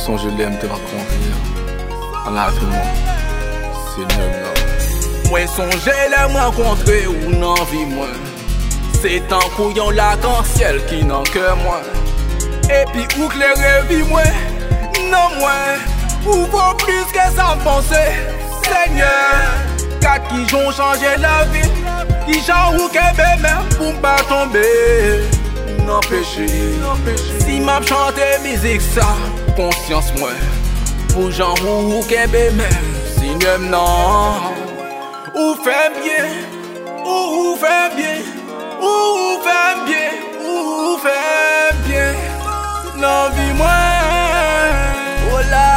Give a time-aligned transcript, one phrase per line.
[0.00, 1.32] sonje lèm te rakonte
[2.26, 2.90] An la fi mwen
[3.92, 4.60] Se nyem nan
[5.28, 8.16] Mwen sonje lèm rakontre ou nan vi mwen
[9.00, 11.88] Se tan kou yon lakansyel ki nan ke mwen
[12.70, 14.36] Epi ou klerè vi mwen?
[15.10, 15.88] Nan mwen.
[16.26, 18.02] Ou vo plus ke sa m'pense
[18.62, 21.64] Seigneur Kat ki jon chanje la vi
[22.26, 24.64] Ki jan ou kebe men pou m'ba tombe
[25.86, 26.48] Nan peche
[27.40, 29.08] Si m'ap chante mizik sa
[29.60, 30.38] Konsyans mwen
[31.12, 34.54] Pou jan ou kebe men Si nyem nan
[35.36, 36.30] Ou fèm bien
[37.04, 38.22] Ou fèm bien.
[38.80, 42.16] Ou fèm bien Ou fèm bien.
[43.02, 44.78] Nan vi mwen
[45.28, 45.68] Oh la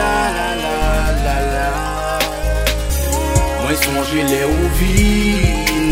[0.00, 0.76] la la la
[1.24, 1.70] la la.
[3.62, 4.92] Mwen sonje le ou vi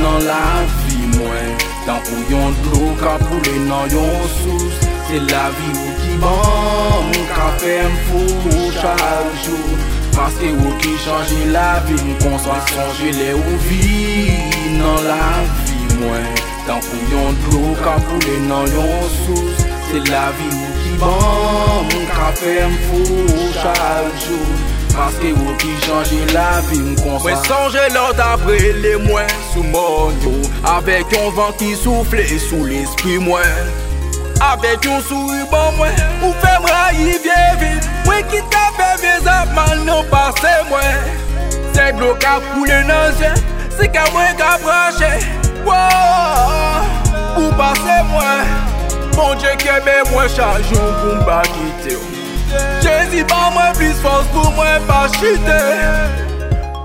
[0.02, 0.42] Nan la
[0.83, 5.97] vi mwen Tan pou yon dlo ka poule nan yon sous Se la vi ou
[6.22, 9.02] bon Mou ka fe m fou chak
[9.44, 9.78] jou
[10.16, 14.30] Paske ou ki chanje la vi M konsan sonje le ou vi
[14.78, 15.20] Nan la
[15.64, 16.27] vi mwen
[16.69, 21.86] Tan pou yon dlo ka poule nan yon sous Se la vi ou ki bon
[21.92, 24.58] Mou ka fe m fou chak jou
[24.98, 29.66] Paske ou ki chanje la vi m konsan Mwen sonje lot apre le mwen Sou
[29.70, 30.34] mon yo
[30.74, 33.77] Avek yon van ki soufle sou l'esprit mwen
[34.48, 36.08] Avek yon souri yon bon mwen
[40.70, 41.12] mwen.
[41.74, 43.36] Se glo ka koule nan jen
[43.77, 45.12] Se ka mwen ka branche.
[45.66, 46.88] Wow
[47.38, 48.58] Ou pase mwen.
[49.19, 51.96] Mon dje kebe mwen chajou pou mba kite
[52.84, 55.56] Jezi ban mwen plis fos pou mwen pa chite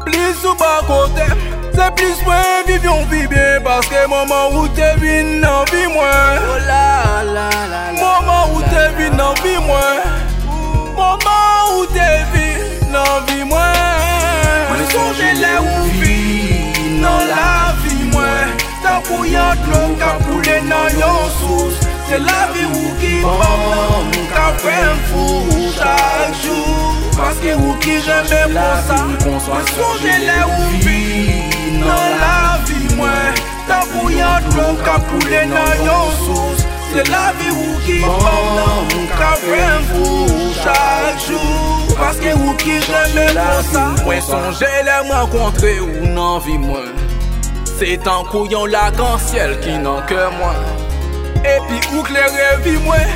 [0.07, 1.27] Plis ou ba kote
[1.75, 5.82] Se plis mwen vivyon vibye Paske mwen mwen ou te vin nan vi
[19.23, 21.75] ou yon klon ka poule nan yon sous.
[22.09, 27.95] Se la vi ou ki pran moun ka fèm fou chak chou Paske ou ki
[28.03, 30.99] jeme pou sa Mwen sonje le ou vi
[31.79, 33.39] nan la vi mwen
[33.69, 36.67] Ta pou yon klon ka poule nan yon sous.
[36.91, 42.77] Se la vi ou ki pran moun ka fèm fou chak chou Paske ou ki
[42.91, 47.12] jeme pou sa Mwen sonje le mwen kontre ou nan vi mwen
[47.83, 50.59] Se tan kou yon lakansyel ki nan ke mwen
[51.43, 53.09] Epi ou klerè vi mwen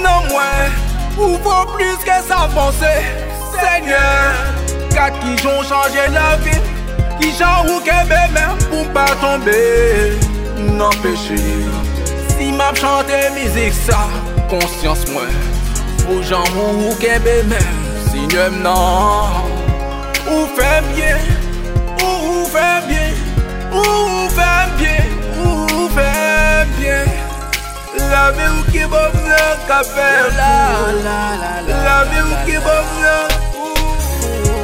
[0.00, 0.78] Nan mwen
[1.18, 2.94] Ou vo plus ke sa pense
[3.58, 4.38] Seigneur
[4.94, 6.56] Kat ki jon chanje la vi
[7.18, 9.58] Ki jan ou kebe men pou mpa tombe
[10.78, 11.36] Nan peche
[12.30, 14.06] Si m'ap chante mizik sa
[14.48, 15.36] Konsyans mwen
[16.06, 19.44] Ou jan ou kebe men Si nyem nan
[20.24, 21.20] Ou fèm bien
[22.00, 23.09] Ou ou fèm bien
[28.36, 33.26] vi ou ki bom nan lan La vi ou ki bom nan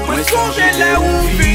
[0.07, 1.55] Mwen sonje le ou vi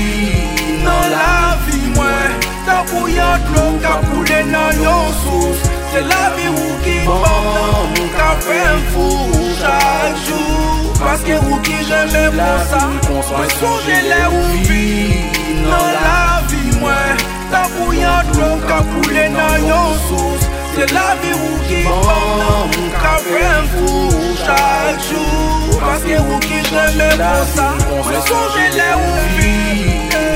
[0.82, 5.64] Nan non la vi mwen Ta pou yon klon ka poule nan yon sous.
[5.92, 10.96] Se la vi ou ki bon, bom nan bon, bon, Ka pen fou chak jou
[11.02, 12.86] Paske ou ki jeme pou sa
[13.36, 14.88] Mwen sonje le ou vi
[15.62, 20.61] non Nan la vi mwen Ta pou yon klon ka poule nan yon sous.
[20.74, 23.16] Se la vi ou ki ban Ka
[23.72, 29.52] fou chak jou Paske ou ki jeme pou sa Mwen sonje le ou vi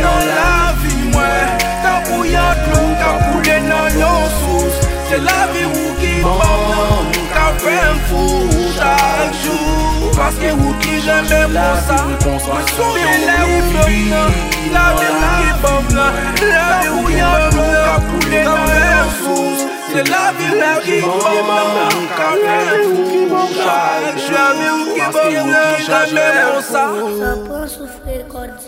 [0.03, 4.81] Nan la vi mwen Tan pou yon klon ka poule nan yon sous.
[5.07, 11.44] Se la vi ou ki ban Ka fèm fou chak jou Paske ou ki jeme
[11.56, 14.04] pou sa Mwen sonje le ou vi
[14.75, 16.09] La vi ou ki ban La
[16.44, 18.84] vi ou yon klon ka poule nan yon sous
[25.25, 28.68] Eu já posso sofrer cortes.